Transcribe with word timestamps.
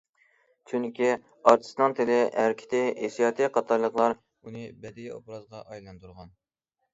چۈنكى 0.69 1.09
ئارتىسنىڭ 1.51 1.93
تىلى، 1.99 2.15
ھەرىكىتى، 2.43 2.81
ھېسسىياتى 3.03 3.51
قاتارلىقلار 3.59 4.17
ئۇنى 4.17 4.65
بەدىئىي 4.87 5.13
ئوبرازغا 5.19 5.63
ئايلاندۇرغان. 5.69 6.35